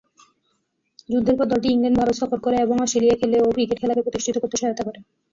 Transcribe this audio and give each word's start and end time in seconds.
যুদ্ধের 1.09 1.35
পর 1.37 1.45
দলটি 1.51 1.67
ইংল্যান্ড, 1.69 1.99
ভারত 1.99 2.15
সফর 2.19 2.39
করে 2.45 2.57
এবং 2.59 2.75
অস্ট্রেলিয়ায় 2.77 3.19
খেলে 3.21 3.37
ও 3.39 3.55
ক্রিকেট 3.55 3.77
খেলাকে 3.79 4.05
প্রতিষ্ঠিত 4.05 4.35
করতে 4.39 4.55
সহায়তা 4.57 4.83
করে। 4.87 4.99